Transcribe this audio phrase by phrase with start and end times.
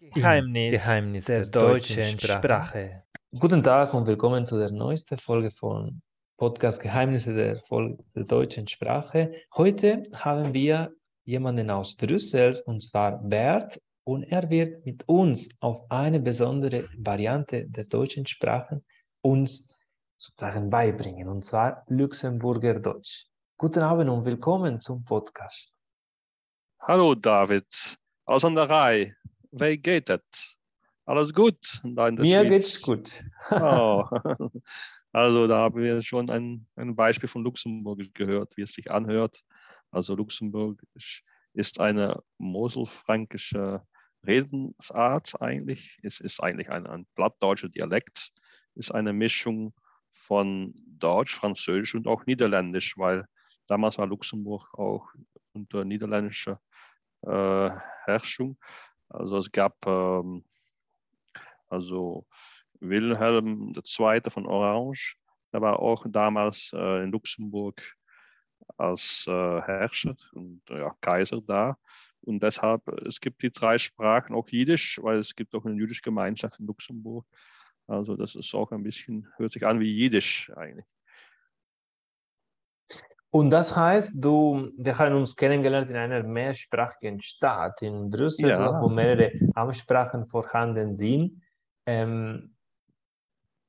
[0.00, 2.38] Geheimnis, Geheimnis der, der deutschen Sprache.
[2.38, 3.02] Sprache.
[3.36, 6.00] Guten Tag und willkommen zu der neuesten Folge von
[6.36, 7.60] Podcast Geheimnisse der,
[8.14, 9.32] der deutschen Sprache.
[9.56, 15.90] Heute haben wir jemanden aus Brüssel, und zwar Bert, und er wird mit uns auf
[15.90, 18.80] eine besondere Variante der deutschen Sprache
[19.22, 19.68] uns
[20.16, 23.26] sozusagen beibringen, und zwar Luxemburger Deutsch.
[23.56, 25.72] Guten Abend und willkommen zum Podcast.
[26.82, 29.16] Hallo David, aus an der Reihe.
[29.60, 30.58] Wie geht es?
[31.04, 31.58] Alles gut?
[31.84, 33.22] Mir geht es gut.
[33.50, 34.04] oh.
[35.12, 39.40] Also da haben wir schon ein, ein Beispiel von Luxemburg gehört, wie es sich anhört.
[39.90, 40.82] Also Luxemburg
[41.54, 43.82] ist eine moselfränkische
[44.26, 45.98] Redensart eigentlich.
[46.02, 48.32] Es ist eigentlich ein, ein plattdeutscher Dialekt,
[48.74, 49.72] ist eine Mischung
[50.12, 53.26] von Deutsch, Französisch und auch Niederländisch, weil
[53.66, 55.08] damals war Luxemburg auch
[55.52, 56.60] unter niederländischer
[57.22, 57.70] äh,
[58.04, 58.58] Herrschung.
[59.08, 60.44] Also es gab ähm,
[61.68, 62.26] also
[62.80, 64.20] Wilhelm II.
[64.30, 65.16] von Orange,
[65.52, 67.82] der war auch damals äh, in Luxemburg
[68.76, 69.30] als äh,
[69.62, 71.76] Herrscher und ja, Kaiser da.
[72.20, 76.02] Und deshalb, es gibt die drei Sprachen, auch Jiddisch, weil es gibt auch eine jüdische
[76.02, 77.26] Gemeinschaft in Luxemburg.
[77.86, 80.84] Also das ist auch ein bisschen, hört sich an wie Jiddisch eigentlich.
[83.30, 88.80] Und das heißt, du, wir haben uns kennengelernt in einer mehrsprachigen Stadt in Brüssel, ja.
[88.80, 91.42] wo mehrere Amtssprachen vorhanden sind.
[91.84, 92.54] Ähm,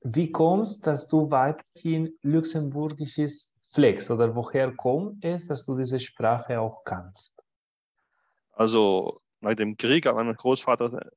[0.01, 6.59] wie kommst dass du weiterhin Luxemburgisches pflegst oder woher kommt es, dass du diese Sprache
[6.59, 7.41] auch kannst?
[8.53, 11.11] Also nach dem Krieg hat mein Großvater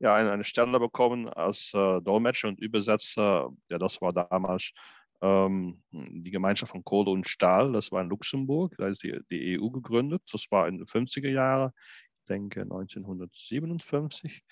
[0.00, 3.50] ja eine, eine Stelle bekommen als äh, Dolmetscher und Übersetzer.
[3.68, 4.72] Ja, das war damals
[5.20, 9.58] ähm, die Gemeinschaft von Kohle und Stahl, das war in Luxemburg, da ist die, die
[9.58, 10.22] EU gegründet.
[10.32, 11.72] Das war in den 50er Jahren,
[12.20, 14.42] ich denke 1957,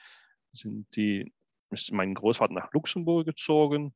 [0.52, 1.32] sind die,
[1.70, 3.94] ist mein Großvater nach Luxemburg gezogen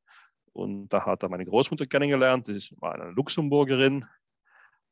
[0.53, 2.45] und da hat er meine Großmutter kennengelernt.
[2.45, 4.05] Sie war eine Luxemburgerin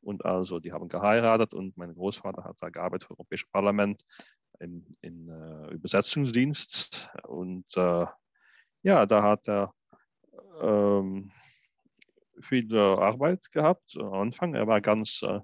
[0.02, 4.04] und also die haben geheiratet und mein Großvater hat da gearbeitet für das Europäische Parlament
[4.58, 8.06] im, im äh, Übersetzungsdienst und äh,
[8.82, 9.74] ja, da hat er
[10.60, 11.30] ähm,
[12.40, 14.54] viel Arbeit gehabt am Anfang.
[14.54, 15.40] Er war ganz äh,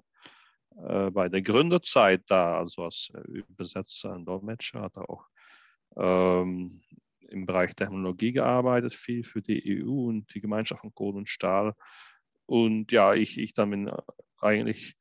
[0.83, 5.25] äh, bei der Gründerzeit da, also als Übersetzer und Dolmetscher, hat er auch
[5.95, 6.81] ähm,
[7.29, 11.73] im Bereich Technologie gearbeitet, viel für die EU und die Gemeinschaft von Kohle und Stahl.
[12.45, 13.91] Und ja, ich, ich dann bin
[14.39, 14.95] eigentlich,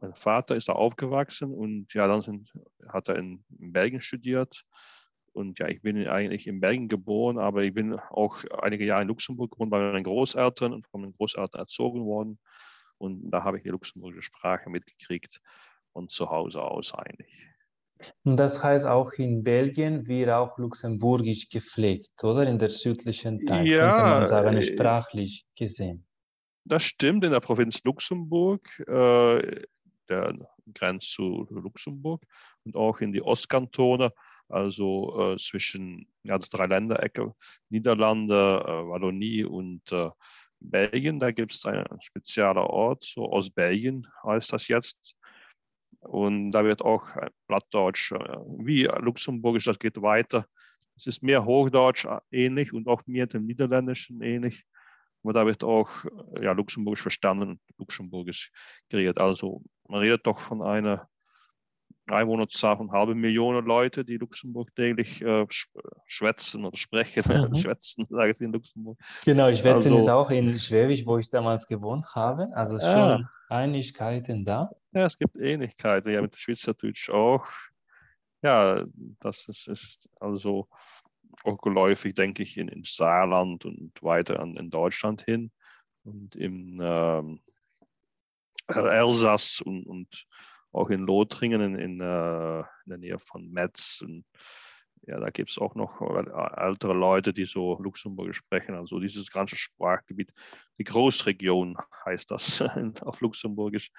[0.00, 2.52] mein Vater ist da aufgewachsen und ja, dann sind,
[2.88, 4.64] hat er in Belgien studiert
[5.32, 9.08] und ja, ich bin eigentlich in Belgien geboren, aber ich bin auch einige Jahre in
[9.08, 12.38] Luxemburg gewohnt bei meinen Großeltern und von meinen Großeltern erzogen worden.
[12.98, 15.40] Und da habe ich die luxemburgische Sprache mitgekriegt
[15.92, 17.32] und zu Hause aus eigentlich.
[18.24, 22.46] Und das heißt auch in Belgien wird auch Luxemburgisch gepflegt, oder?
[22.46, 26.06] In der südlichen Teil, ja, könnte man sagen, äh, sprachlich gesehen.
[26.64, 29.62] Das stimmt, in der Provinz Luxemburg, äh,
[30.08, 30.34] der
[30.74, 32.22] grenzt zu Luxemburg
[32.64, 34.12] und auch in die Ostkantone
[34.50, 37.34] also äh, zwischen ja, das Dreiländerecke,
[37.68, 40.10] Niederlande, äh, Wallonie und äh,
[40.60, 41.18] Belgien.
[41.18, 45.16] Da gibt es einen speziellen Ort, so aus Belgien heißt das jetzt.
[46.00, 47.08] Und da wird auch
[47.46, 50.46] Plattdeutsch, äh, wie Luxemburgisch, das geht weiter.
[50.96, 54.64] Es ist mehr Hochdeutsch äh, ähnlich und auch mehr dem Niederländischen ähnlich.
[55.22, 55.90] Aber da wird auch
[56.36, 58.50] äh, ja, Luxemburgisch verstanden und Luxemburgisch
[58.88, 59.20] geredet.
[59.20, 61.08] Also man redet doch von einer
[62.12, 65.46] Einwohnerzahl von halbe Millionen Leute, die Luxemburg täglich äh,
[66.06, 67.22] schwätzen oder sprechen.
[67.50, 67.54] Mhm.
[67.54, 68.98] schwätzen, sage ich in Luxemburg.
[69.24, 72.48] Genau, Schwätzen also, ist auch in Schwäbisch, wo ich damals gewohnt habe.
[72.54, 73.30] Also schon ja.
[73.50, 74.70] Ähnlichkeiten da.
[74.92, 77.46] Ja, es gibt Ähnlichkeiten, ja, mit Schweizerdeutsch auch.
[78.42, 78.84] Ja,
[79.20, 80.68] das ist, ist also
[81.44, 85.50] auch geläufig, denke ich, in, in Saarland und weiter an, in Deutschland hin.
[86.04, 87.40] Und im ähm,
[88.68, 90.26] Elsass und, und
[90.72, 94.02] auch in Lothringen in, in, äh, in der Nähe von Metz.
[94.02, 94.24] Und,
[95.02, 98.74] ja, da gibt es auch noch äh, ältere Leute, die so Luxemburgisch sprechen.
[98.74, 100.32] Also dieses ganze Sprachgebiet,
[100.78, 102.62] die Großregion heißt das
[103.02, 103.90] auf Luxemburgisch.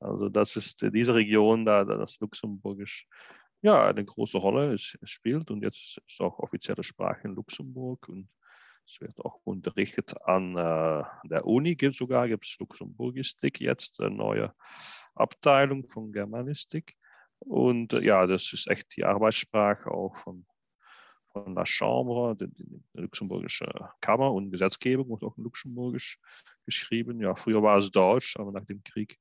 [0.00, 3.06] Also das ist diese Region, da das Luxemburgisch
[3.62, 8.08] ja eine große Rolle es spielt und jetzt ist es auch offizielle Sprache in Luxemburg
[8.08, 8.28] und
[8.86, 14.14] es wird auch unterrichtet an äh, der Uni, gibt sogar gibt es Luxemburgistik jetzt, eine
[14.14, 14.54] neue
[15.14, 16.94] Abteilung von Germanistik.
[17.38, 20.46] Und äh, ja, das ist echt die Arbeitssprache auch von,
[21.32, 22.48] von La Chambre, der
[22.94, 23.66] luxemburgische
[24.00, 26.18] Kammer und Gesetzgebung wird auch in Luxemburgisch
[26.64, 27.20] geschrieben.
[27.20, 29.18] Ja, früher war es Deutsch, aber nach dem Krieg,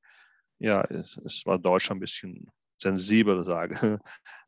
[0.60, 4.00] ja, es, es war Deutsch ein bisschen sensibel sagen.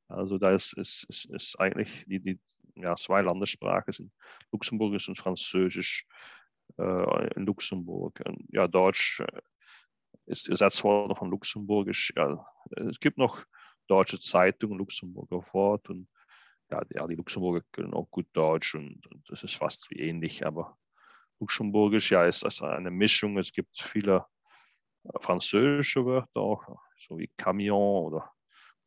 [0.08, 2.40] Also da ist, ist, ist, ist eigentlich die, die
[2.76, 4.12] ja, zwei Landessprachen sind
[4.52, 6.06] Luxemburgisch und Französisch
[6.78, 8.22] äh, in Luxemburg.
[8.26, 9.42] Und, ja, Deutsch äh,
[10.26, 12.14] ist ersetzt worden von Luxemburgisch.
[12.16, 13.44] Ja, es gibt noch
[13.88, 16.08] deutsche Zeitungen, Luxemburger Wort und
[16.72, 20.46] ja, ja, die Luxemburger können auch gut Deutsch und, und das ist fast wie ähnlich,
[20.46, 20.78] aber
[21.40, 23.38] Luxemburgisch ja ist das eine Mischung.
[23.38, 24.26] Es gibt viele
[25.04, 26.64] äh, französische Wörter auch,
[26.98, 28.32] so wie Camion oder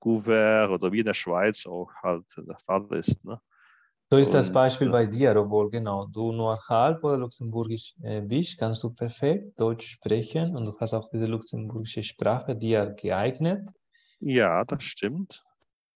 [0.01, 3.25] Couvert oder wie in der Schweiz auch halt der Fall ist.
[3.25, 3.41] Ne?
[4.11, 8.57] So ist das Beispiel bei dir, obwohl genau du nur halb oder luxemburgisch äh, bist,
[8.59, 13.69] kannst du perfekt Deutsch sprechen und du hast auch diese luxemburgische Sprache dir geeignet.
[14.21, 15.45] Ja, das stimmt.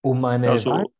[0.01, 0.91] Um eine also,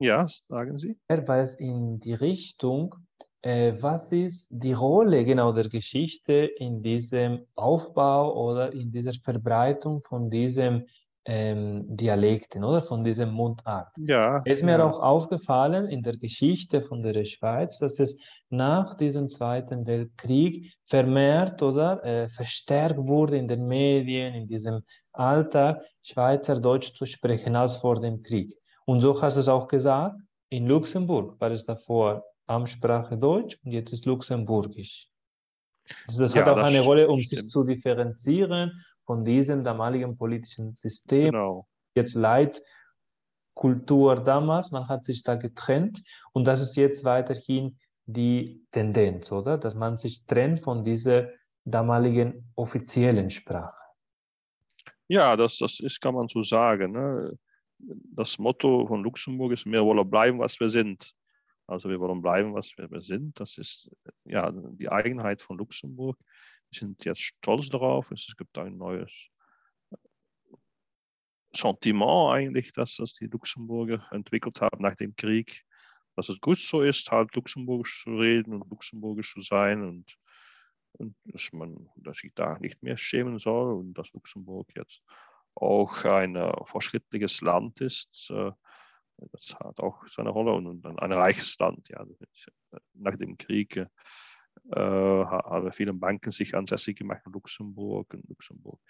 [0.00, 0.98] ja, sagen Sie.
[1.08, 2.94] Weil es in die Richtung,
[3.40, 10.02] äh, was ist die Rolle genau der Geschichte in diesem Aufbau oder in dieser Verbreitung
[10.04, 10.84] von diesem
[11.24, 13.88] ähm, Dialekten oder von diesem Mundart.
[13.96, 14.42] Ja.
[14.44, 14.84] Es ist mir ja.
[14.84, 18.16] auch aufgefallen in der Geschichte von der Schweiz, dass es
[18.50, 24.82] nach diesem Zweiten Weltkrieg vermehrt oder äh, verstärkt wurde in den Medien, in diesem
[25.12, 28.54] Alltag, Schweizerdeutsch zu sprechen als vor dem Krieg.
[28.86, 30.16] Und so hast du es auch gesagt,
[30.48, 35.08] in Luxemburg war es davor Amtssprache Deutsch und jetzt ist Luxemburgisch.
[36.06, 37.42] Also das ja, hat auch das eine Rolle, um stimmt.
[37.42, 38.72] sich zu differenzieren
[39.08, 41.32] von diesem damaligen politischen System.
[41.32, 41.66] Genau.
[41.94, 46.02] Jetzt Leitkultur damals, man hat sich da getrennt
[46.34, 49.56] und das ist jetzt weiterhin die Tendenz, oder?
[49.56, 51.30] Dass man sich trennt von dieser
[51.64, 53.80] damaligen offiziellen Sprache.
[55.08, 56.92] Ja, das, das ist, kann man so sagen.
[56.92, 57.32] Ne?
[57.78, 61.14] Das Motto von Luxemburg ist, wir wollen bleiben, was wir sind.
[61.66, 63.40] Also wir wollen bleiben, was wir, wir sind.
[63.40, 63.90] Das ist
[64.24, 66.18] ja die Eigenheit von Luxemburg.
[66.70, 68.10] Sind jetzt stolz darauf.
[68.10, 69.30] Es gibt ein neues
[71.52, 75.64] Sentiment eigentlich, dass das die Luxemburger entwickelt haben nach dem Krieg,
[76.14, 80.18] dass es gut so ist, halt Luxemburgisch zu reden und Luxemburgisch zu sein und,
[80.92, 85.02] und dass man dass sich da nicht mehr schämen soll und dass Luxemburg jetzt
[85.54, 88.30] auch ein äh, fortschrittliches Land ist.
[88.30, 88.52] Äh,
[89.32, 91.88] das hat auch seine Rolle und ein reiches Land.
[91.88, 92.06] Ja.
[92.94, 93.86] Nach dem Krieg äh, äh,
[94.74, 98.12] haben viele Banken sich ansässig gemacht in Luxemburg.
[98.14, 98.80] Und Luxemburg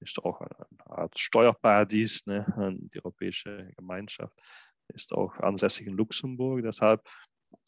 [0.00, 2.44] ist auch eine Art Steuerparadies, ne?
[2.92, 4.34] die Europäische Gemeinschaft
[4.88, 6.62] ist auch ansässig in Luxemburg.
[6.62, 7.02] Deshalb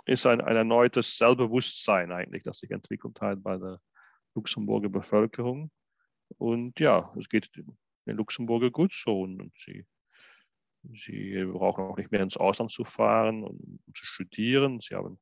[0.06, 3.80] ist ein, ein erneutes Selbstbewusstsein eigentlich, das sich entwickelt hat bei der
[4.34, 5.70] Luxemburger Bevölkerung.
[6.38, 7.76] Und ja, es geht den
[8.16, 9.86] Luxemburger gut so und sie,
[10.94, 14.80] sie brauchen auch nicht mehr ins Ausland zu fahren und zu studieren.
[14.80, 15.18] Sie haben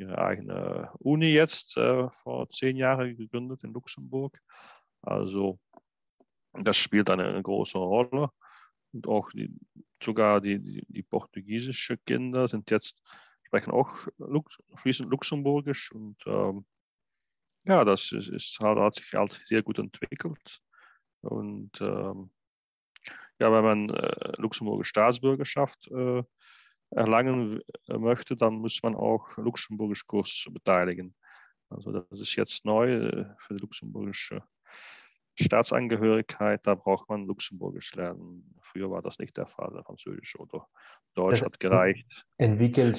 [0.00, 4.40] ihre eigene Uni jetzt äh, vor zehn Jahren gegründet in Luxemburg.
[5.02, 5.58] Also
[6.52, 8.30] das spielt eine, große Rolle.
[8.92, 9.54] Und auch die,
[10.02, 13.00] sogar die, die, die portugiesischen Kinder sind jetzt,
[13.44, 15.92] sprechen auch Lux, fließend Luxemburgisch.
[15.92, 16.64] Und ähm,
[17.64, 20.60] ja, das ist, ist, hat sich halt sehr gut entwickelt.
[21.20, 22.30] Und ähm,
[23.38, 26.22] ja, wenn man äh, Luxemburger Staatsbürgerschaft äh,
[26.90, 31.14] erlangen möchte, dann muss man auch luxemburgisch Kurs beteiligen.
[31.68, 34.42] Also das ist jetzt neu äh, für die luxemburgische
[35.34, 38.54] Staatsangehörigkeit, da braucht man Luxemburgisch lernen.
[38.60, 40.66] Früher war das nicht der Fall, Französisch oder
[41.14, 42.26] Deutsch hat gereicht.
[42.36, 42.98] Entwickelt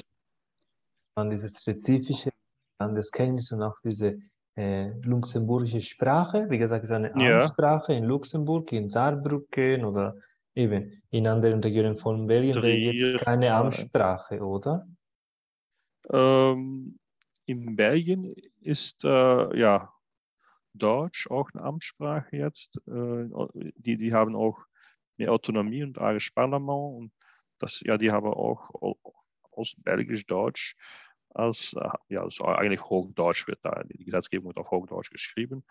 [1.14, 2.30] man diese spezifische
[2.80, 4.18] Landeskenntnis und auch diese
[4.56, 6.46] äh, luxemburgische Sprache.
[6.50, 7.40] Wie gesagt, es ist eine ja.
[7.40, 10.16] Amtssprache in Luxemburg, in Saarbrücken oder
[10.54, 14.86] Eben, in anderen Regionen von Belgien wäre jetzt keine Amtssprache, oder?
[16.10, 16.98] Ähm,
[17.46, 19.92] in Belgien ist äh, ja
[20.74, 22.76] Deutsch auch eine Amtssprache jetzt.
[22.86, 23.28] Äh,
[23.76, 24.58] die, die haben auch
[25.16, 27.12] mehr Autonomie und eigenes Parlament und
[27.58, 28.70] das, ja, die haben auch
[29.52, 30.76] aus Belgisch-Deutsch
[31.30, 35.64] als, äh, ja, also eigentlich Hochdeutsch wird da, die Gesetzgebung wird auf Hochdeutsch geschrieben.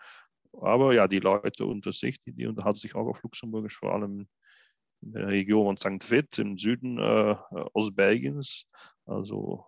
[0.52, 4.28] Aber ja, die Leute unter sich, die, die unterhalten sich auch auf Luxemburgisch, vor allem
[5.02, 6.10] in der Region St.
[6.10, 7.36] Vith im Süden äh,
[7.72, 8.66] Ostbelgiens.
[9.04, 9.66] Also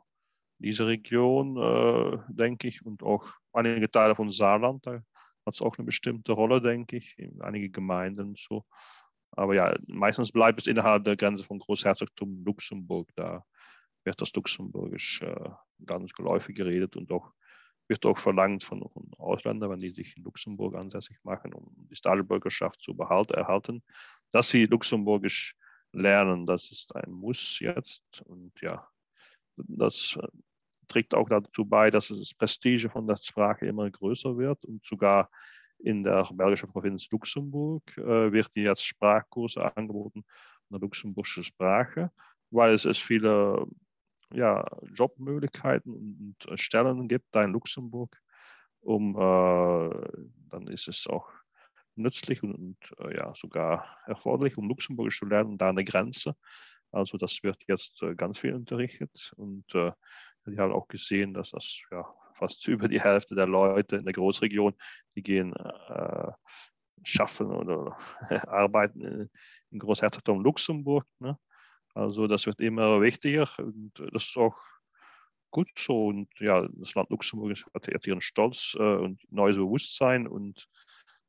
[0.58, 5.02] diese Region, äh, denke ich, und auch einige Teile von Saarland, da
[5.46, 8.64] hat es auch eine bestimmte Rolle, denke ich, in einige Gemeinden so.
[9.32, 13.10] Aber ja, meistens bleibt es innerhalb der Grenze von Großherzogtum Luxemburg.
[13.16, 13.44] Da
[14.04, 15.50] wird das Luxemburgisch äh,
[15.84, 17.32] ganz geläufig geredet und auch
[17.88, 18.82] wird auch verlangt von,
[19.18, 23.82] Ausländern, wenn die sich in Luxemburg ansässig machen, um die Staatsbürgerschaft zu behalten, erhalten,
[24.30, 25.56] dass sie Luxemburgisch
[25.92, 26.46] lernen.
[26.46, 28.22] Das ist ein Muss jetzt.
[28.22, 28.86] Und ja,
[29.56, 30.26] das äh,
[30.88, 35.30] trägt auch dazu bei, dass das Prestige von der Sprache immer größer wird und sogar
[35.78, 40.24] in der belgischen Provinz Luxemburg äh, wird jetzt Sprachkurse angeboten
[40.70, 42.10] in der luxemburgischen Sprache,
[42.50, 43.66] weil es, es viele
[44.34, 48.16] ja, Jobmöglichkeiten und Stellen gibt da in Luxemburg.
[48.80, 49.90] Um, äh,
[50.50, 51.26] dann ist es auch
[51.96, 56.36] nützlich und, und äh, ja, sogar erforderlich, um Luxemburgisch zu lernen, da an der Grenze.
[56.92, 59.92] Also das wird jetzt äh, ganz viel unterrichtet und äh,
[60.46, 64.12] die haben auch gesehen, dass das ja, fast über die Hälfte der Leute in der
[64.12, 64.74] Großregion,
[65.16, 66.32] die gehen äh,
[67.02, 67.96] schaffen oder
[68.48, 69.30] arbeiten in,
[69.70, 71.06] in Großherzogtum Luxemburg.
[71.18, 71.38] Ne?
[71.94, 74.56] Also das wird immer wichtiger und das ist auch
[75.50, 76.08] gut so.
[76.08, 80.68] Und ja, das Land Luxemburg hat jetzt ihren Stolz äh, und neues Bewusstsein und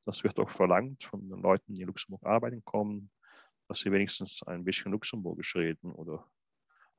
[0.06, 3.12] das wird auch verlangt von den Leuten, die in Luxemburg arbeiten kommen,
[3.68, 6.28] dass sie wenigstens ein bisschen Luxemburgisch reden oder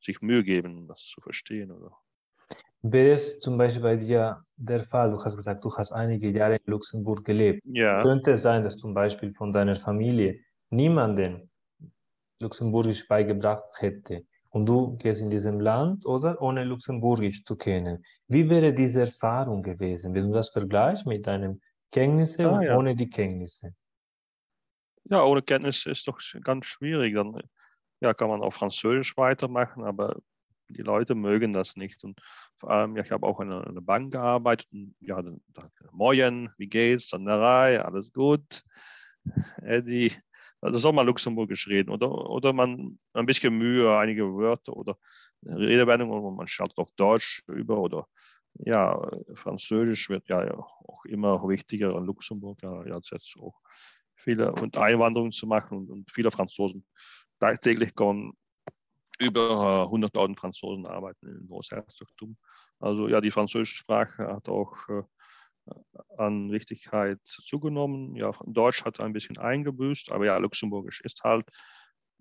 [0.00, 1.70] sich Mühe geben, das zu verstehen.
[1.70, 1.96] Oder
[2.82, 6.56] Wäre es zum Beispiel bei dir der Fall, du hast gesagt, du hast einige Jahre
[6.56, 7.61] in Luxemburg gelebt.
[7.64, 8.02] Ja.
[8.02, 11.50] Könnte es sein, dass zum Beispiel von deiner Familie niemanden
[12.40, 18.05] Luxemburgisch beigebracht hätte und du gehst in diesem Land oder ohne Luxemburgisch zu kennen.
[18.28, 21.61] Wie wäre diese Erfahrung gewesen, wenn du das vergleichst mit deinen
[21.93, 22.76] Kenntnissen ah, ja.
[22.76, 23.75] ohne die Kenntnisse?
[25.05, 27.14] Ja, ohne Kenntnisse ist doch ganz schwierig.
[27.14, 27.40] Dann
[28.00, 30.16] ja, kann man auf Französisch weitermachen, aber
[30.69, 32.02] die Leute mögen das nicht.
[32.05, 32.21] Und
[32.57, 34.69] vor allem, ja, ich habe auch in einer Bank gearbeitet.
[34.73, 37.11] Und, ja, dann, dann, Moin, wie geht's?
[37.11, 38.62] Sanderei, alles gut.
[39.62, 40.12] Eddie,
[40.60, 44.98] also soll man Luxemburgisch reden oder, oder man ein bisschen Mühe, einige Wörter oder
[45.44, 48.06] Redewendungen und man schaut auf Deutsch über oder
[48.58, 48.98] ja,
[49.34, 53.60] Französisch wird ja auch immer wichtiger in Luxemburg, ja, jetzt auch
[54.14, 56.86] viele und Einwanderungen zu machen und, und viele Franzosen.
[57.38, 58.32] Tagtäglich kommen
[59.18, 62.36] über 100.000 äh, Franzosen arbeiten im Großherzogtum.
[62.78, 65.02] Also ja, die französische Sprache hat auch äh,
[66.16, 68.16] an Wichtigkeit zugenommen.
[68.16, 71.46] Ja, Deutsch hat ein bisschen eingebüßt, aber ja, Luxemburgisch ist halt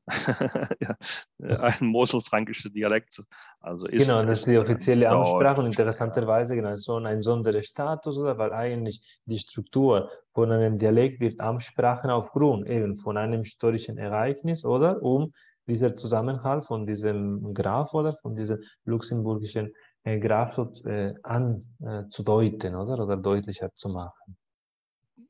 [0.82, 0.96] ja,
[1.40, 3.24] ein moselfränkisches Dialekt.
[3.60, 8.54] Also ist, genau, das ist die offizielle Amtssprache und interessanterweise genau so ein Sonderstatus, weil
[8.54, 15.02] eigentlich die Struktur von einem Dialekt wird Amtssprachen aufgrund eben von einem historischen Ereignis oder
[15.02, 15.34] um
[15.68, 19.74] dieser Zusammenhalt von diesem Graf oder von diesem luxemburgischen
[20.06, 23.04] äh, Graf äh, anzudeuten äh, oder?
[23.04, 24.38] oder deutlicher zu machen.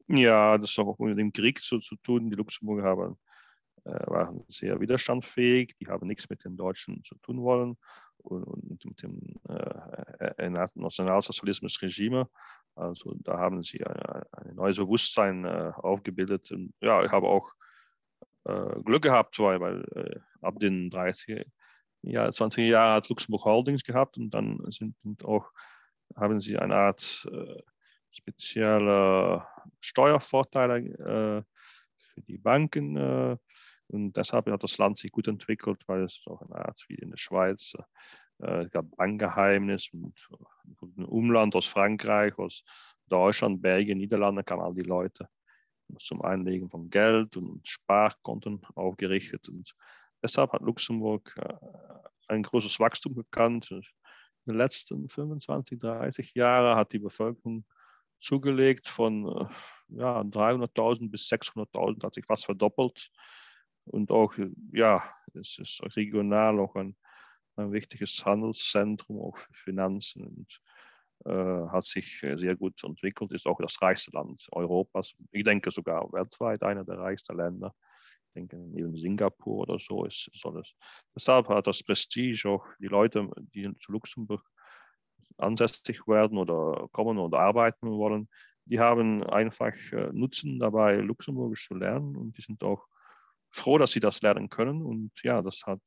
[0.08, 2.30] Ja, das hat auch mit dem Krieg so zu tun.
[2.30, 3.18] Die Luxemburger haben,
[3.86, 7.78] äh, waren sehr widerstandsfähig, die haben nichts mit den Deutschen zu tun wollen
[8.18, 12.30] und, und mit dem äh, Nationalsozialismus-Regime.
[12.76, 16.52] Also da haben sie ein, neues Bewusstsein äh, aufgebildet.
[16.52, 17.50] Und ja, ich habe auch
[18.44, 21.46] äh, Glück gehabt, weil, weil äh, ab den 30
[22.06, 24.96] ja, 20 Jahre hat Luxemburg Holdings gehabt und dann sind,
[25.26, 25.52] auch,
[26.16, 27.62] haben sie eine Art äh,
[28.12, 29.46] spezielle
[29.80, 31.44] Steuervorteile äh,
[31.98, 32.96] für die Banken.
[32.96, 33.38] Äh,
[33.88, 37.12] und deshalb hat das Land sich gut entwickelt, weil es auch eine Art wie in
[37.12, 37.76] der Schweiz
[38.40, 40.14] äh, gab Bankgeheimnis und
[40.98, 42.64] im Umland aus Frankreich, aus
[43.08, 45.30] Deutschland, Belgien, Niederlande kamen all die Leute
[46.00, 49.48] zum Einlegen von Geld und Sparkonten aufgerichtet.
[49.50, 49.76] Und
[50.24, 51.54] deshalb hat Luxemburg äh,
[52.28, 53.70] ein großes Wachstum gekannt.
[53.72, 53.82] In
[54.48, 57.66] den letzten 25, 30 Jahren hat die Bevölkerung
[58.20, 59.46] zugelegt von äh,
[59.90, 63.12] ja, 300.000 bis 600.000, hat sich fast verdoppelt.
[63.86, 64.34] Und auch,
[64.72, 65.04] ja,
[65.34, 66.96] es ist regional auch ein,
[67.56, 70.26] ein wichtiges Handelszentrum, auch für Finanzen.
[70.26, 70.62] Und
[71.26, 75.14] äh, hat sich sehr gut entwickelt, ist auch das reichste Land Europas.
[75.32, 77.74] Ich denke sogar weltweit einer der reichsten Länder.
[78.36, 80.74] Denke, neben Singapur oder so ist, ist alles.
[81.16, 84.44] Deshalb hat das Prestige auch die Leute, die zu Luxemburg
[85.38, 88.30] ansässig werden oder kommen oder arbeiten wollen,
[88.66, 92.86] die haben einfach äh, Nutzen dabei, Luxemburgisch zu lernen und die sind auch
[93.52, 94.82] froh, dass sie das lernen können.
[94.82, 95.82] Und ja, das hat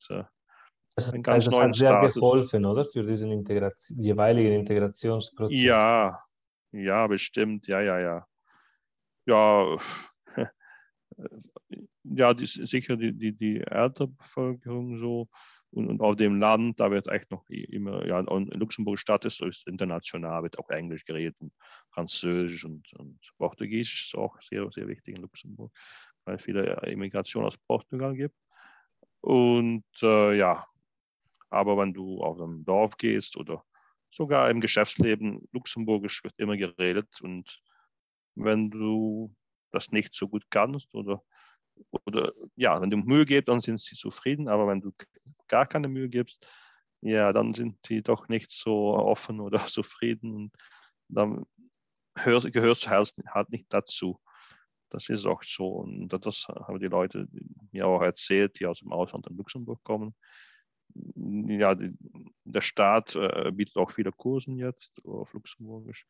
[0.94, 2.14] das, ein ganz also das hat sehr Status.
[2.14, 2.84] geholfen, oder?
[2.84, 5.60] Für diesen Integration, jeweiligen Integrationsprozess.
[5.60, 6.22] Ja,
[6.72, 7.66] ja, bestimmt.
[7.66, 8.26] Ja, ja, ja.
[9.26, 9.76] Ja,
[12.04, 15.28] ja die, sicher die, die, die ältere Bevölkerung so.
[15.70, 19.42] Und, und auf dem Land, da wird echt noch immer, ja, in Luxemburg Stadt ist,
[19.42, 21.52] ist international, wird auch Englisch geredet, und
[21.92, 25.70] Französisch und, und Portugiesisch ist auch sehr, sehr wichtig in Luxemburg,
[26.24, 28.34] weil es viele Immigration aus Portugal gibt.
[29.20, 30.66] Und äh, ja,
[31.50, 33.62] aber wenn du auf einem Dorf gehst oder
[34.08, 37.20] sogar im Geschäftsleben, Luxemburgisch wird immer geredet.
[37.20, 37.60] Und
[38.34, 39.34] wenn du
[39.72, 41.22] das nicht so gut kannst oder,
[42.06, 44.48] oder ja, wenn du Mühe gibst, dann sind sie zufrieden.
[44.48, 44.92] Aber wenn du
[45.48, 46.46] gar keine Mühe gibst,
[47.00, 50.34] ja, dann sind sie doch nicht so offen oder zufrieden.
[50.34, 50.52] Und
[51.08, 51.44] dann
[52.16, 54.20] hört, gehört halt nicht dazu.
[54.90, 55.68] Das ist auch so.
[55.68, 57.28] Und das haben die Leute
[57.72, 60.14] mir auch erzählt, die aus dem Ausland in Luxemburg kommen.
[60.94, 61.76] Ja,
[62.44, 66.06] der Staat äh, bietet auch viele Kursen jetzt auf Luxemburgisch.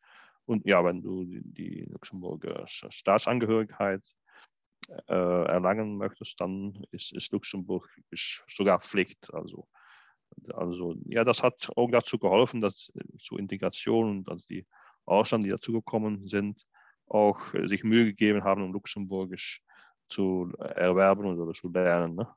[0.49, 4.01] Und ja, wenn du die, die Luxemburger Staatsangehörigkeit
[5.07, 9.31] äh, erlangen möchtest, dann ist, ist Luxemburg ist sogar Pflicht.
[9.31, 9.67] Also,
[10.55, 14.65] also ja, das hat auch dazu geholfen, dass zur Integration und dass die
[15.05, 16.65] Ausländer, die dazugekommen sind,
[17.05, 19.61] auch sich Mühe gegeben haben, um Luxemburgisch
[20.07, 22.15] zu erwerben oder zu lernen.
[22.15, 22.27] Ne?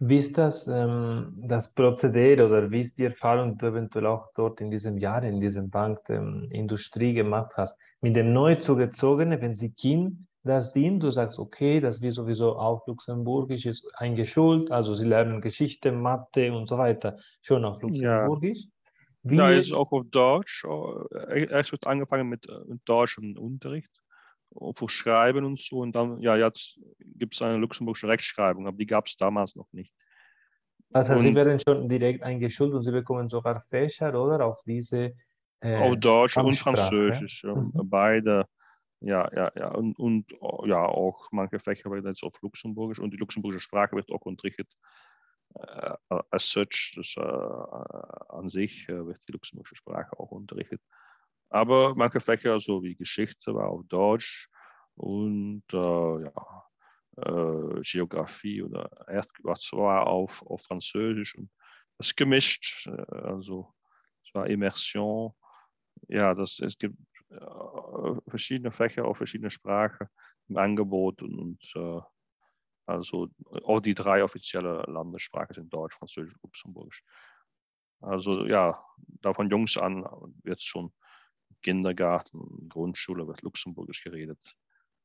[0.00, 4.28] Wie ist das, ähm, das Prozedere oder wie ist die Erfahrung, die du eventuell auch
[4.34, 7.76] dort in diesem Jahr in dieser Bankindustrie ähm, gemacht hast?
[8.00, 12.86] Mit dem Neuzugezogenen, wenn sie Kind da sind, du sagst, okay, das wird sowieso auf
[12.86, 18.62] Luxemburgisch ist eingeschult, also sie lernen Geschichte, Mathe und so weiter schon auf Luxemburgisch.
[18.62, 18.70] Ja.
[19.24, 20.64] Wie ja, ist auch auf Deutsch.
[20.64, 23.90] Äh, erst wird angefangen mit, äh, mit deutschem Unterricht,
[24.74, 25.78] für Schreiben und so.
[25.78, 29.72] Und dann, ja, jetzt gibt es eine luxemburgische Rechtschreibung, aber die gab es damals noch
[29.72, 29.94] nicht.
[30.92, 34.44] Also und, Sie werden schon direkt eingeschult und Sie bekommen sogar Fächer, oder?
[34.44, 35.14] Auf diese
[35.60, 37.42] äh, Auf Deutsch und Französisch.
[37.44, 37.54] Ja?
[37.54, 37.72] Mhm.
[37.84, 38.46] Beide.
[39.00, 39.68] Ja, ja, ja.
[39.68, 40.32] Und, und
[40.64, 44.68] ja, auch manche Fächer werden jetzt auf Luxemburgisch und die luxemburgische Sprache wird auch unterrichtet
[45.54, 45.96] äh,
[46.30, 50.80] as such, das, äh, an sich äh, wird die luxemburgische Sprache auch unterrichtet.
[51.50, 54.48] Aber manche Fächer, so wie Geschichte, war auf Deutsch
[54.94, 56.64] und äh, ja,
[57.16, 61.50] äh, Geografie oder Erdgas war auf, auf Französisch und
[61.96, 63.72] das gemischt, äh, also
[64.24, 65.32] es war Immersion.
[66.08, 66.96] Ja, das, es gibt
[68.28, 70.08] verschiedene Fächer auf verschiedene Sprachen
[70.48, 72.04] im Angebot und, und
[72.86, 73.28] also
[73.64, 77.02] auch die drei offiziellen Landessprachen sind Deutsch, Französisch Luxemburgisch.
[78.00, 78.82] Also ja,
[79.20, 80.06] da von Jungs an
[80.42, 80.92] wird schon
[81.62, 84.38] Kindergarten, Grundschule wird Luxemburgisch geredet.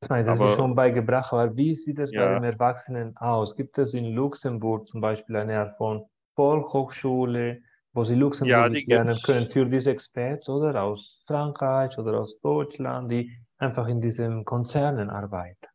[0.00, 2.26] Das heißt, das ist schon beigebracht, aber wie sieht es ja.
[2.26, 3.56] bei den Erwachsenen aus?
[3.56, 7.62] Gibt es in Luxemburg zum Beispiel eine Art von Volkshochschule,
[7.94, 13.10] wo sie Luxemburgisch ja, lernen können für diese Experts oder aus Frankreich oder aus Deutschland,
[13.10, 15.66] die einfach in diesen Konzernen arbeiten?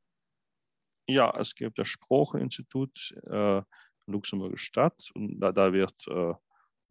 [1.08, 3.62] Ja, es gibt das Spruchinstitut äh,
[4.06, 6.34] Luxemburger Stadt und da, da wird äh,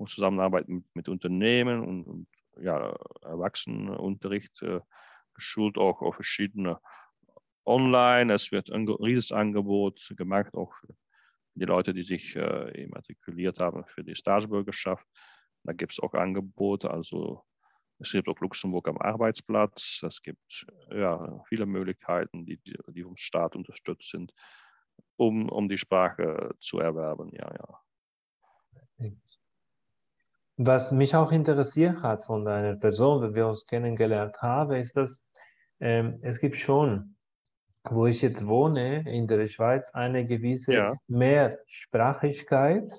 [0.06, 2.26] Zusammenarbeit mit, mit Unternehmen und, und
[2.60, 4.80] ja, Erwachsenenunterricht äh,
[5.34, 6.80] geschult, auch auf verschiedene
[7.64, 8.32] Online.
[8.32, 10.94] Es wird ein riesiges Angebot gemacht, auch für
[11.54, 15.06] die Leute, die sich äh, immatrikuliert haben für die Staatsbürgerschaft.
[15.64, 17.44] Da gibt es auch Angebote, also
[18.00, 20.02] es gibt auch Luxemburg am Arbeitsplatz.
[20.06, 24.32] Es gibt ja, viele Möglichkeiten, die, die vom Staat unterstützt sind,
[25.16, 27.30] um, um die Sprache zu erwerben.
[27.32, 27.80] Ja, ja.
[30.60, 35.24] Was mich auch interessiert hat von deiner Person, wenn wir uns kennengelernt haben, ist, dass
[35.78, 37.14] ähm, es gibt schon,
[37.88, 40.96] wo ich jetzt wohne, in der Schweiz, eine gewisse ja.
[41.06, 42.92] Mehrsprachigkeit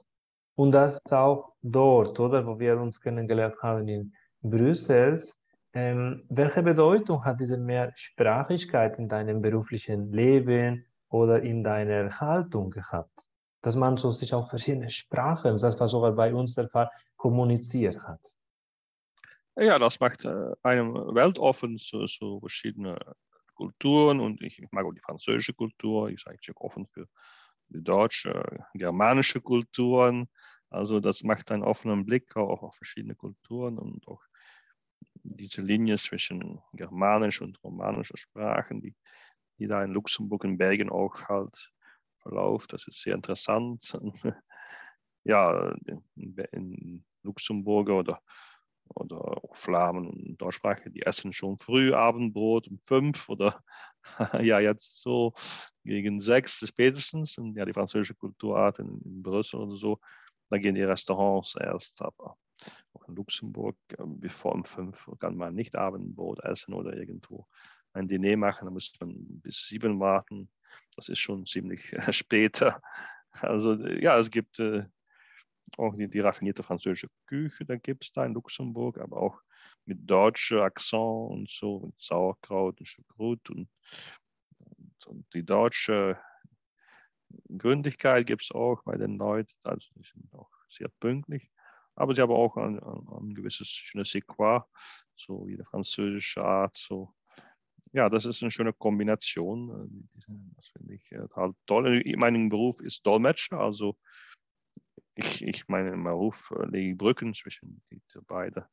[0.55, 5.37] und das auch dort, oder, wo wir uns kennengelernt haben in Brüssels.
[5.73, 13.29] Ähm, welche Bedeutung hat diese Mehrsprachigkeit in deinem beruflichen Leben oder in deiner Haltung gehabt?
[13.61, 18.01] Dass man so sich auf verschiedene Sprachen, das war sogar bei uns der Fall, kommuniziert
[18.01, 18.21] hat.
[19.55, 22.97] Ja, das macht äh, einem weltoffen zu, zu verschiedenen
[23.55, 27.07] Kulturen und ich, mag auch die französische Kultur, ich sage ich offen für
[27.67, 28.41] die deutsche,
[28.73, 30.29] germanische Kulturen.
[30.69, 34.23] Also das macht einen offenen Blick auch auf verschiedene Kulturen und auch
[35.23, 38.95] diese Linie zwischen germanisch und romanischer Sprachen, die,
[39.57, 41.71] die da in Luxemburg und Belgien auch halt
[42.29, 43.97] verläuft, das ist sehr interessant.
[45.23, 45.75] ja,
[46.51, 48.21] in, Luxemburger oder,
[48.95, 53.61] oder Flamen und Deutschsprache, die essen schon früh Abendbrot um fünf oder
[54.41, 55.33] ja, jetzt so
[55.83, 57.37] gegen sechs spätestens.
[57.37, 59.99] Und ja, die französische Kulturart in, in Brüssel oder so,
[60.49, 62.15] da gehen die Restaurants erst ab
[62.93, 67.47] auch in Luxemburg, ähm, bevor um fünf kann man nicht Abendbrot essen oder irgendwo
[67.93, 70.49] ein Diner machen, da muss man bis sieben warten.
[70.95, 72.81] Das ist schon ziemlich später.
[73.31, 74.85] Also ja, es gibt äh,
[75.77, 79.41] auch die, die, raffinierte französische Küche, da gibt es da in Luxemburg, aber auch
[79.85, 83.69] mit deutschem Akzent und so, mit Sauerkraut und Schokolade und,
[84.57, 86.19] und, und, die deutsche
[87.55, 91.51] Gründlichkeit gibt es auch bei den Leuten, also die sind auch sehr pünktlich
[91.99, 94.61] aber sie haben auch ein, ein gewisses je ne sais quoi,
[95.15, 96.77] so wie der französische Art.
[96.77, 97.13] So.
[97.91, 99.69] Ja, das ist eine schöne Kombination.
[99.69, 102.03] Äh, das finde ich total toll.
[102.17, 103.97] Mein Beruf ist Dolmetscher, also
[105.15, 108.63] ich, ich meinen Beruf äh, lege Brücken zwischen diese beiden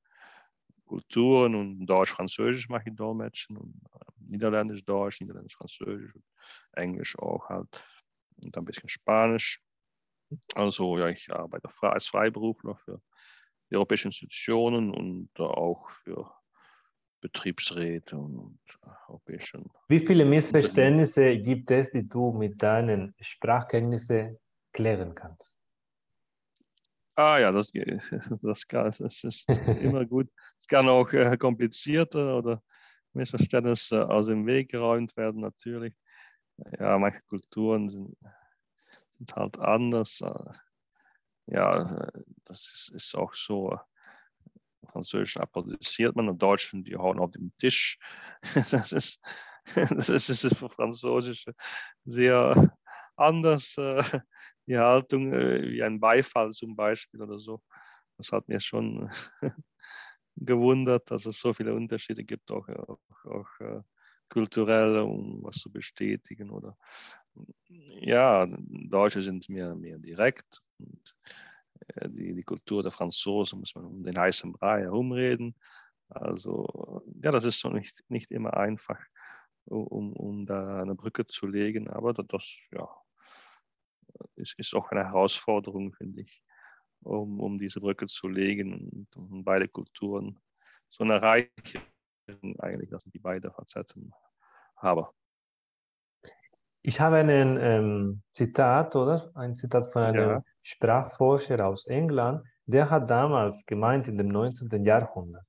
[0.84, 3.74] Kulturen und Deutsch-Französisch mache ich Dolmetschen und
[4.30, 6.24] Niederländisch-Deutsch, Niederländisch-Französisch und
[6.72, 7.84] Englisch auch halt
[8.44, 9.60] und ein bisschen Spanisch.
[10.54, 13.00] Also ja, ich arbeite als Freiberufler für
[13.70, 16.30] die europäischen Institutionen und auch für
[17.20, 18.58] Betriebsräte und
[19.08, 19.70] europäischen.
[19.88, 24.38] Wie viele Missverständnisse gibt es, die du mit deinen Sprachkenntnissen
[24.72, 25.56] klären kannst?
[27.14, 27.72] Ah ja, das,
[28.42, 30.28] das, kann, das ist immer gut.
[30.58, 32.62] Es kann auch äh, komplizierter oder
[33.14, 35.94] Missverständnisse aus dem Weg geräumt werden, natürlich.
[36.78, 38.16] Ja, manche Kulturen sind,
[39.16, 40.20] sind halt anders.
[40.20, 40.52] Äh,
[41.46, 42.10] ja,
[42.44, 43.78] das ist, ist auch so.
[44.96, 47.98] Französisch applaudisiert man und Deutsch die hauen auf den Tisch.
[48.70, 49.20] Das ist,
[49.74, 51.52] das ist für Französische
[52.04, 52.76] sehr
[53.16, 53.76] anders.
[53.76, 54.02] Äh,
[54.66, 57.60] die Haltung, äh, wie ein Beifall zum Beispiel oder so.
[58.16, 59.10] Das hat mir schon
[60.36, 63.82] gewundert, dass es so viele Unterschiede gibt, auch, auch, auch äh,
[64.28, 66.50] kulturell, um was zu bestätigen.
[66.50, 66.76] Oder
[68.00, 70.62] ja, Deutsche sind mehr, mehr direkt.
[70.78, 71.14] Und,
[72.06, 75.54] die, die Kultur der Franzosen muss man um den heißen Brei herumreden.
[76.08, 79.00] Also, ja, das ist schon nicht, nicht immer einfach,
[79.64, 82.88] um, um da eine Brücke zu legen, aber das, ja,
[84.36, 86.42] ist, ist auch eine Herausforderung, finde ich,
[87.02, 90.38] um, um diese Brücke zu legen und um beide Kulturen
[90.88, 91.82] zu erreichen,
[92.58, 94.12] eigentlich, dass ich beide Facetten
[94.76, 95.10] habe.
[96.86, 99.32] Ich habe einen ähm, Zitat, oder?
[99.34, 100.42] Ein Zitat von einem ja.
[100.62, 104.84] Sprachforscher aus England, der hat damals gemeint, in dem 19.
[104.84, 105.48] Jahrhundert,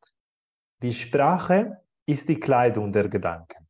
[0.81, 3.67] die Sprache ist die Kleidung der Gedanken.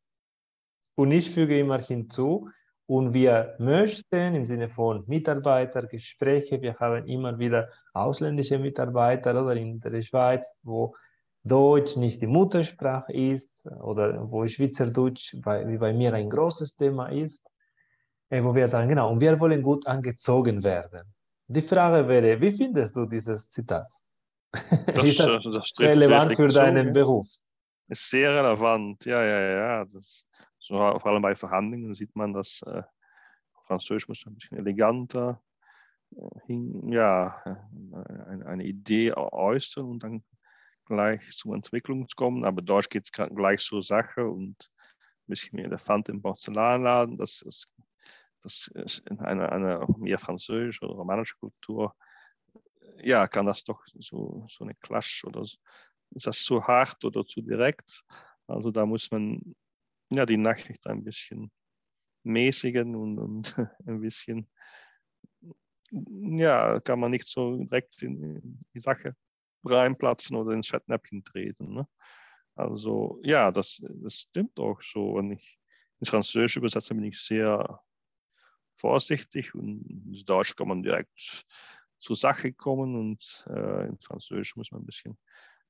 [0.94, 2.48] Und ich füge immer hinzu,
[2.86, 9.78] und wir möchten im Sinne von Mitarbeitergespräche, wir haben immer wieder ausländische Mitarbeiter oder in
[9.80, 10.96] der Schweiz, wo
[11.44, 17.08] Deutsch nicht die Muttersprache ist oder wo Schweizerdeutsch bei, wie bei mir ein großes Thema
[17.08, 17.44] ist,
[18.30, 21.14] wo wir sagen, genau, und wir wollen gut angezogen werden.
[21.46, 23.90] Die Frage wäre, wie findest du dieses Zitat?
[24.52, 27.26] Das, ist das, das relevant für deinen Beruf?
[27.88, 29.84] Ist sehr relevant, ja, ja, ja.
[29.84, 30.26] Das,
[30.58, 32.82] so, vor allem bei Verhandlungen sieht man, dass äh,
[33.66, 35.40] Französisch muss ein bisschen eleganter
[36.14, 40.22] äh, hin, ja, äh, eine, eine, Idee äußern und dann
[40.84, 42.44] gleich zur Entwicklung kommen.
[42.44, 47.16] Aber Deutsch geht es gleich zur Sache und ein bisschen mehr Elefant im Porzellanladen.
[47.16, 47.68] Das ist,
[48.48, 51.94] das ist in einer, einer mehr französische oder romanische Kultur.
[53.02, 55.58] Ja, kann das doch so, so eine Clash oder so,
[56.10, 58.04] ist das zu hart oder zu direkt?
[58.46, 59.54] Also da muss man
[60.10, 61.52] ja, die Nachricht ein bisschen
[62.24, 63.56] mäßigen und, und
[63.86, 64.50] ein bisschen,
[65.90, 69.14] ja, kann man nicht so direkt in die Sache
[69.64, 71.74] reinplatzen oder ins Fettnäpfchen treten.
[71.74, 71.88] Ne?
[72.54, 75.16] Also ja, das, das stimmt auch so.
[75.16, 75.58] Wenn ich
[76.00, 77.80] ins Französische übersetze, bin ich sehr
[78.78, 81.44] vorsichtig und ins Deutsch kann man direkt
[81.98, 85.18] zur Sache kommen und äh, ins Französisch muss man ein bisschen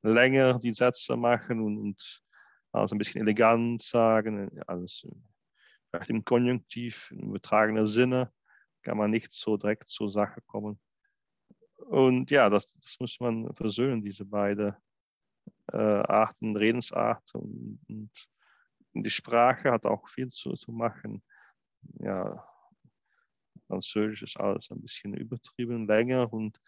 [0.02, 2.22] länger die Sätze machen und, und
[2.72, 5.10] also ein bisschen elegant sagen, also
[5.90, 8.30] vielleicht im Konjunktiv, im übertragenen Sinne,
[8.82, 10.78] kann man nicht so direkt zur Sache kommen.
[11.86, 14.74] Und ja, das, das muss man versöhnen, diese beiden
[15.72, 17.40] äh, Arten, Redensarten.
[17.40, 21.22] Und, und, die Sprache hat auch viel zu, zu machen.
[22.00, 22.44] Ja,
[23.68, 26.60] Französisch ist alles ein bisschen übertrieben, länger und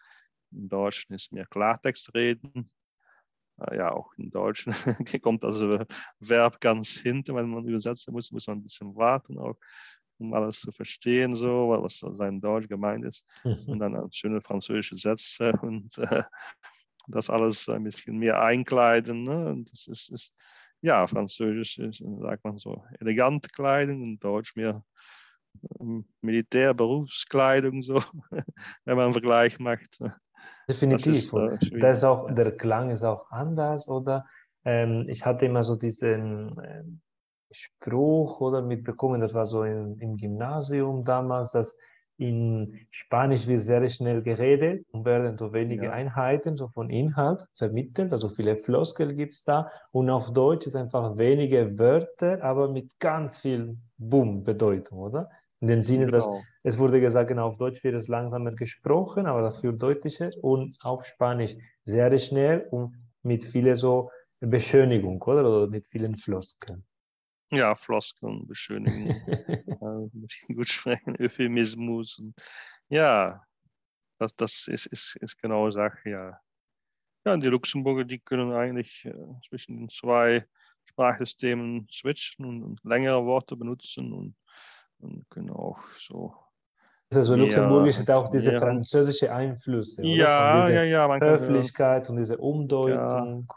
[0.51, 2.69] im Deutschen ist mehr Klartext reden.
[3.59, 4.65] Äh, ja, auch in Deutsch
[5.21, 5.79] kommt also
[6.19, 9.57] Verb ganz hinten, wenn man übersetzen muss, muss man ein bisschen warten, auch,
[10.17, 13.27] um alles zu verstehen, so, was sein Deutsch gemeint ist.
[13.43, 13.63] Mhm.
[13.67, 16.23] Und dann schöne französische Sätze und äh,
[17.07, 19.23] das alles ein bisschen mehr einkleiden.
[19.23, 19.47] Ne?
[19.47, 20.33] Und das ist, ist,
[20.81, 24.83] ja, Französisch ist, sagt man so, elegant kleiden und Deutsch mehr
[26.21, 27.95] Militärberufskleidung, so,
[28.85, 29.99] wenn man einen Vergleich macht.
[30.67, 31.15] Definitiv.
[31.15, 34.25] Ist, äh, das ist auch, der Klang ist auch anders, oder?
[34.63, 36.83] Ähm, ich hatte immer so diesen äh,
[37.51, 41.75] Spruch oder mitbekommen, das war so in, im Gymnasium damals, dass
[42.17, 45.91] in Spanisch wird sehr schnell geredet und werden so wenige ja.
[45.91, 50.75] Einheiten so von Inhalt vermittelt, also viele Floskel gibt es da und auf Deutsch ist
[50.75, 55.29] einfach wenige Wörter, aber mit ganz viel Boom Bedeutung, oder?
[55.61, 56.17] In dem Sinne, genau.
[56.17, 60.75] dass es wurde gesagt, genau, auf Deutsch wird es langsamer gesprochen, aber dafür deutlicher und
[60.81, 65.41] auf Spanisch sehr schnell und mit viel so Beschönigung, oder?
[65.41, 66.83] Oder mit vielen Floskeln.
[67.51, 72.17] Ja, Floskeln, Beschönigung, äh, gut sprechen, Euphemismus.
[72.17, 72.33] Und,
[72.89, 73.43] ja,
[74.17, 76.39] das, das ist, ist, ist genau Sache, ja.
[77.25, 79.13] ja, die Luxemburger, die können eigentlich äh,
[79.47, 80.47] zwischen den zwei
[80.85, 84.35] Sprachsystemen switchen und, und längere Worte benutzen und,
[85.01, 86.33] und können auch so
[87.13, 88.59] also Luxemburgisch hat auch diese ja.
[88.59, 90.01] französische Einflüsse.
[90.05, 91.07] Ja, ja, ja.
[91.07, 93.51] Man Höflichkeit und diese Umdeutung.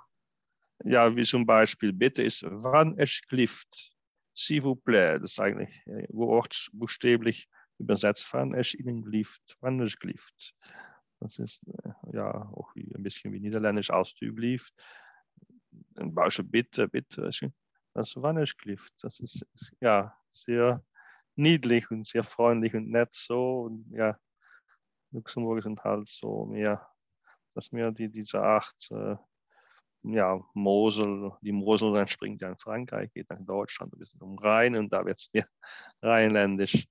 [0.85, 1.07] Ja.
[1.07, 3.93] ja, wie zum Beispiel, bitte ist wann es klift.
[4.37, 5.21] S'il vous plaît.
[5.21, 9.57] Das ist eigentlich äh, wortbuchstäblich übersetzt, wann es ihnen klift.
[9.61, 10.53] Wann es klift.
[11.21, 14.63] Das ist äh, ja auch wie, ein bisschen wie Niederländisch ausüblich.
[15.97, 17.31] Ein Beispiel bitte, bitte.
[17.95, 18.93] Das wann es klift.
[19.01, 19.47] Das ist
[19.81, 20.83] ja sehr
[21.37, 23.63] niedlich und sehr freundlich und nett so.
[23.63, 24.19] Und ja,
[25.11, 26.87] Luxemburg sind halt so mehr,
[27.55, 29.17] dass mir die, diese acht, äh,
[30.03, 34.39] ja, Mosel, die Mosel dann springt ja in Frankreich, geht nach Deutschland, ein bisschen um
[34.39, 35.47] Rhein und da wird es mehr
[36.03, 36.87] rheinländisch.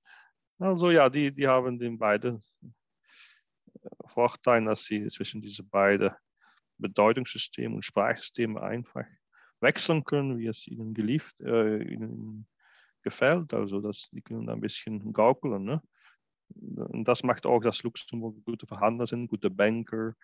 [0.58, 6.10] Also ja, die, die haben den beiden äh, Vorteile, dass sie zwischen diese beiden
[6.78, 9.04] Bedeutungssystemen und Sprachsystemen einfach
[9.60, 12.46] wechseln können, wie es ihnen geliebt, äh, ihnen
[13.04, 13.54] gefällt.
[13.54, 15.64] Also das, die können ein bisschen gaukeln.
[15.64, 15.82] Ne?
[16.48, 20.14] Und das macht auch, dass Luxemburg gute Verhandler sind, gute Banker.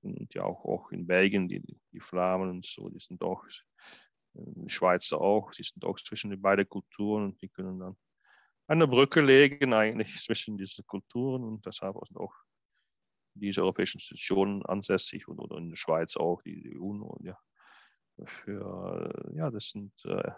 [0.00, 1.60] Und ja auch, auch in Belgien, die,
[1.92, 3.50] die Flamen und so, die sind auch, äh,
[4.34, 7.96] die Schweizer auch, die sind auch zwischen den beiden Kulturen und die können dann
[8.68, 12.32] eine Brücke legen eigentlich zwischen diesen Kulturen und deshalb auch
[13.34, 17.18] diese europäischen Institutionen ansässig und oder in der Schweiz auch die, die UNO.
[17.22, 17.38] Ja.
[18.24, 20.30] Für, ja, das sind äh,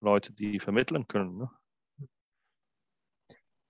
[0.00, 1.38] Leute, die vermitteln können.
[1.38, 1.50] Ne?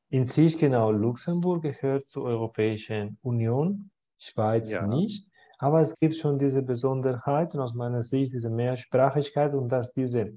[0.08, 4.86] In sich genau, Luxemburg gehört zur Europäischen Union, Schweiz ja.
[4.86, 5.28] nicht.
[5.58, 10.36] Aber es gibt schon diese Besonderheiten aus meiner Sicht, diese Mehrsprachigkeit und dass diese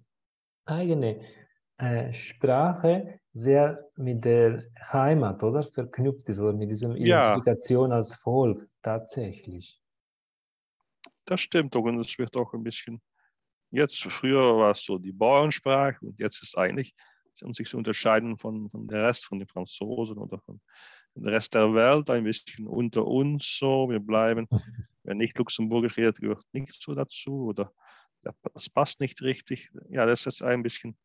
[0.66, 1.22] eigene
[1.78, 7.96] äh, Sprache sehr mit der Heimat oder verknüpft ist oder mit dieser Identifikation ja.
[7.96, 9.82] als Volk tatsächlich.
[11.26, 13.02] Das stimmt doch und es wird auch ein bisschen
[13.74, 16.94] Jetzt, früher war es so die Bauernsprache und jetzt ist eigentlich,
[17.42, 20.62] um sich zu unterscheiden von, von der Rest, von den Franzosen oder von
[21.16, 23.90] dem Rest der Welt, ein bisschen unter uns so.
[23.90, 24.48] Wir bleiben,
[25.04, 27.74] wer nicht Luxemburgisch redet, gehört nicht so dazu oder
[28.54, 29.72] das passt nicht richtig.
[29.90, 30.96] Ja, das ist ein bisschen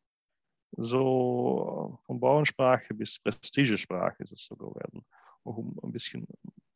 [0.73, 5.03] so von Bauernsprache bis Prestigesprache ist es so geworden.
[5.43, 6.27] Auch um ein bisschen,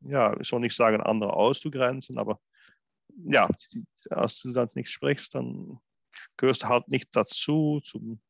[0.01, 2.39] ja, ich soll nicht sagen, andere auszugrenzen, aber
[3.25, 3.47] ja,
[4.09, 5.79] als du dann nicht sprichst, dann
[6.37, 8.21] gehörst du halt nicht dazu, zum,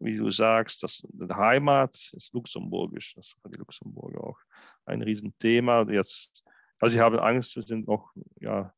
[0.00, 3.14] wie du sagst, das, die Heimat ist luxemburgisch.
[3.14, 4.38] Das war die Luxemburger auch
[4.84, 5.86] ein Riesenthema.
[5.90, 6.44] Jetzt,
[6.78, 8.74] also ich habe Angst, es sind noch ja,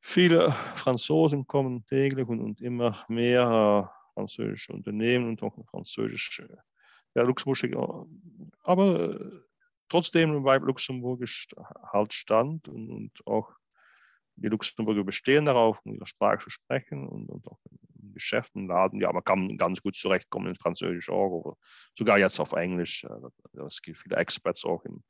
[0.00, 6.58] viele Franzosen kommen täglich und, und immer mehr äh, französische Unternehmen und auch französische,
[7.14, 8.06] ja, luxemburgische,
[8.62, 9.30] aber äh,
[9.88, 11.48] trotzdem bleibt luxemburgisch
[11.92, 13.52] halt stand und, und auch
[14.36, 19.00] die Luxemburger bestehen darauf, um ihre Sprache zu sprechen und, und auch in Geschäften, Laden.
[19.00, 21.56] Ja, man kann ganz gut zurechtkommen in Französisch auch, oder
[21.96, 23.06] sogar jetzt auf Englisch.
[23.66, 25.02] Es gibt viele Experts auch im,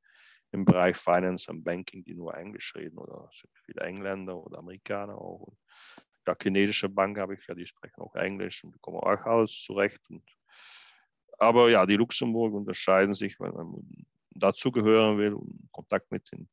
[0.53, 4.59] im Bereich Finance und Banking, die nur Englisch reden, oder es sind viele Engländer oder
[4.59, 5.49] Amerikaner auch.
[5.49, 5.59] Und
[6.27, 10.01] ja, chinesische Bank habe ich ja, die sprechen auch Englisch und kommen auch alles zurecht.
[10.09, 10.23] Und,
[11.39, 16.49] aber ja, die Luxemburger unterscheiden sich, wenn man dazugehören will und Kontakt mit den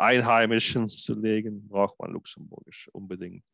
[0.00, 3.44] Einheimischen zu legen, braucht man Luxemburgisch unbedingt.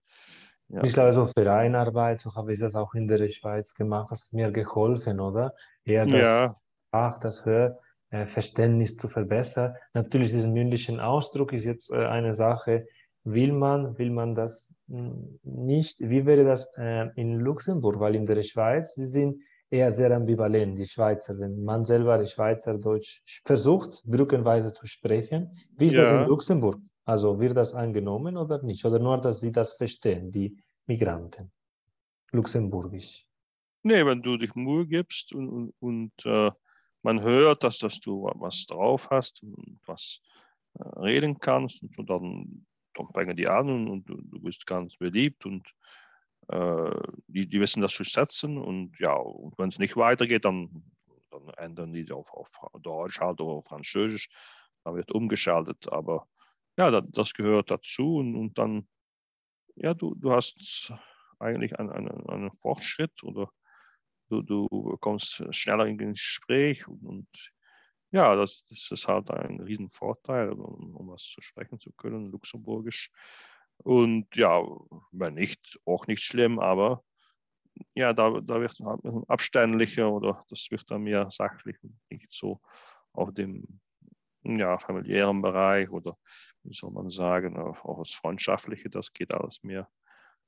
[0.69, 0.83] Ja.
[0.83, 4.25] Ich glaube, so für Einarbeit, so habe ich das auch in der Schweiz gemacht, das
[4.25, 5.55] hat mir geholfen, oder?
[5.85, 6.57] Eher das ja.
[6.91, 9.75] Ach, das Hörverständnis zu verbessern.
[9.95, 12.87] Natürlich, diesen mündlichen Ausdruck ist jetzt äh, eine Sache,
[13.25, 16.01] will man, will man das hm, nicht?
[16.01, 18.01] Wie wäre das äh, in Luxemburg?
[18.01, 21.39] Weil in der Schweiz, sie sind eher sehr ambivalent, die Schweizer.
[21.39, 26.03] Wenn man selber Schweizerdeutsch versucht, brückenweise zu sprechen, wie ist ja.
[26.03, 26.81] das in Luxemburg?
[27.05, 28.85] Also wird das angenommen oder nicht?
[28.85, 31.53] Oder nur, dass sie das verstehen, die Migranten?
[32.33, 33.25] Luxemburgisch.
[33.83, 36.51] Nee, wenn du dich Mühe gibst und, und, und äh,
[37.03, 40.21] man hört, dass, dass du was drauf hast und was
[40.75, 44.97] äh, reden kannst, und so, dann, dann bringen die an und, und du, bist ganz
[44.97, 45.65] beliebt und
[46.49, 50.85] die, die wissen das zu schätzen und ja, und wenn es nicht weitergeht, dann,
[51.31, 54.29] dann ändern die auf, auf Deutsch halt oder Französisch,
[54.85, 55.91] dann wird umgeschaltet.
[55.93, 56.29] Aber
[56.79, 58.87] ja, das, das gehört dazu und, und, dann,
[59.75, 60.93] ja, du, du hast
[61.39, 63.51] eigentlich einen, einen, einen Fortschritt oder
[64.29, 67.53] du, du kommst schneller in ins Gespräch und, und
[68.13, 73.11] ja, das, das, ist halt ein Riesenvorteil, um, um was zu sprechen zu können, Luxemburgisch.
[73.79, 74.63] Und ja,
[75.13, 77.05] wenn nicht, auch nicht schlimm, aber
[77.95, 82.33] ja, da, da wird es halt abständiger oder das wird dann mehr sachlich und nicht
[82.33, 82.61] so
[83.13, 83.81] auf dem
[84.43, 86.17] ja, familiären Bereich oder
[86.63, 89.89] wie soll man sagen, auch das Freundschaftliche, das geht alles mehr,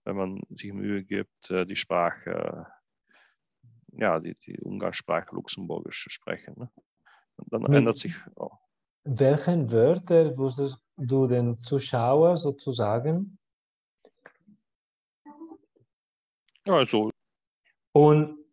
[0.04, 2.66] wenn man sich Mühe gibt, äh, die Sprache,
[3.92, 6.54] ja, die, die Umgangssprache Luxemburgisch zu sprechen.
[6.56, 6.70] Ne?
[7.50, 8.58] dann Mit ändert sich auch.
[9.04, 13.38] Welchen Wörter würdest du den Zuschauer sozusagen?
[16.66, 17.10] Also.
[17.92, 18.44] Und,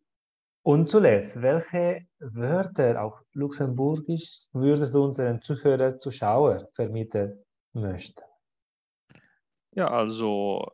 [0.64, 8.24] und zuletzt, welche Wörter, auch luxemburgisch, würdest du unseren Zuhörer, Zuschauer vermitteln möchten?
[9.72, 10.72] Ja, also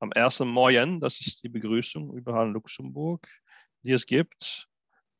[0.00, 3.26] am ersten Morgen, das ist die Begrüßung überall in Luxemburg,
[3.82, 4.68] die es gibt.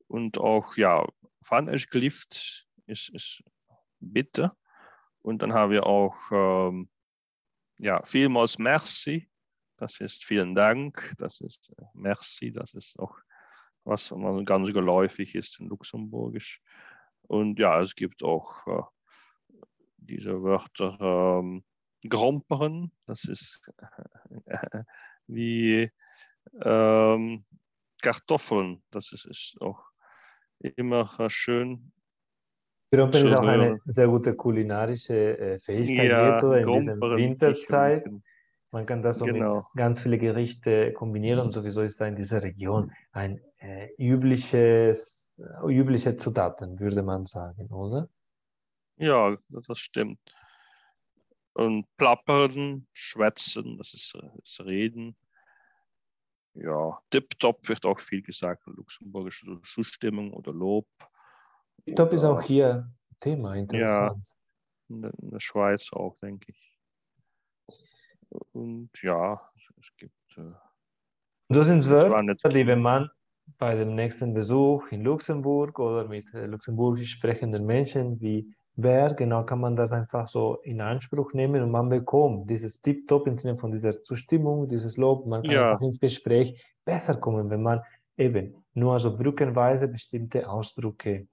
[0.06, 1.06] Und auch, ja,
[1.40, 3.42] van ist, ist
[4.00, 4.52] bitte.
[5.24, 6.90] Und dann haben wir auch, ähm,
[7.78, 9.26] ja, vielmals merci.
[9.78, 11.14] Das ist vielen Dank.
[11.18, 12.52] Das ist äh, merci.
[12.52, 13.16] Das ist auch
[13.84, 16.60] was ganz geläufig ist in Luxemburgisch.
[17.22, 18.82] Und ja, es gibt auch äh,
[19.96, 21.64] diese Wörter ähm,
[22.06, 22.92] gromperen.
[23.06, 23.72] Das ist
[24.44, 24.84] äh,
[25.26, 25.90] wie
[26.60, 27.46] ähm,
[28.02, 28.82] Kartoffeln.
[28.90, 29.82] Das ist, ist auch
[30.58, 31.94] immer schön.
[32.96, 38.04] Grumpen ist auch eine sehr gute kulinarische äh, Fähigkeit ja, jetzt, oder in dieser Winterzeit.
[38.70, 39.56] Man kann das so genau.
[39.56, 41.52] mit ganz viele Gerichte kombinieren.
[41.52, 45.32] Sowieso ist da in dieser Region ein äh, übliches,
[45.66, 48.08] übliche Zutaten, würde man sagen, oder?
[48.96, 50.18] Ja, das stimmt.
[51.52, 55.16] Und plappern, schwätzen, das ist, das Reden
[56.54, 60.86] ja, tipptopp wird auch viel gesagt, luxemburgische Zustimmung oder Lob.
[61.86, 64.26] Tipptopp ist auch hier Thema, interessant.
[64.88, 66.78] Ja, in der Schweiz auch, denke ich.
[68.52, 69.40] Und ja,
[69.78, 70.14] es gibt.
[70.36, 70.52] Äh,
[71.48, 73.10] das sind Wörter, die, wenn man
[73.58, 79.44] bei dem nächsten Besuch in Luxemburg oder mit äh, luxemburgisch sprechenden Menschen wie wer genau
[79.44, 83.56] kann man das einfach so in Anspruch nehmen und man bekommt dieses Tip-Top im Sinne
[83.56, 85.70] von dieser Zustimmung, dieses Lob, man kann ja.
[85.72, 87.82] einfach ins Gespräch besser kommen, wenn man
[88.16, 91.28] eben nur so brückenweise bestimmte Ausdrücke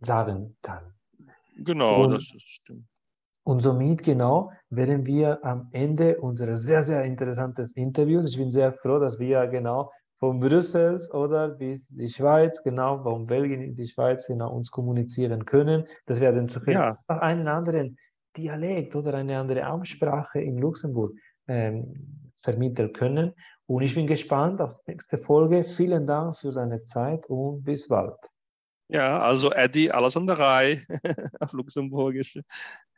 [0.00, 0.94] sagen kann.
[1.56, 2.86] Genau, und, das stimmt.
[3.44, 8.72] Und somit genau werden wir am Ende unseres sehr, sehr interessanten Interviews, ich bin sehr
[8.72, 13.86] froh, dass wir genau von Brüssel oder bis die Schweiz, genau, von Belgien in die
[13.86, 16.98] Schweiz genau uns kommunizieren können, dass wir dann ja.
[17.08, 17.98] einen anderen
[18.34, 21.12] Dialekt oder eine andere Aussprache in Luxemburg
[21.46, 23.34] ähm, vermitteln können.
[23.66, 25.64] Und ich bin gespannt auf die nächste Folge.
[25.64, 28.16] Vielen Dank für deine Zeit und bis bald.
[28.88, 30.82] Ja, also Eddie, alles an der Reihe
[31.40, 32.38] auf Luxemburgisch.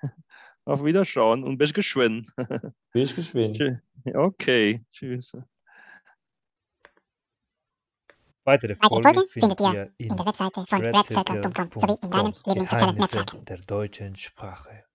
[0.68, 2.28] Auf Wiederschauen und bis geschwind.
[2.92, 3.56] Bis geschwind.
[4.12, 5.36] Okay, tschüss.
[8.42, 13.58] Weitere Folgen findet ihr in der Webseite von redcircle.com sowie in deinem Lieblingssozialen Netzwerk der
[13.58, 14.85] deutschen Sprache.